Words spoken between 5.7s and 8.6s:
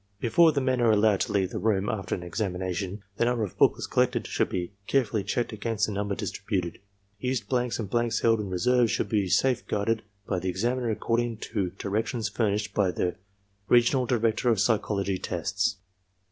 the number distributed. Used blanks and blanks held in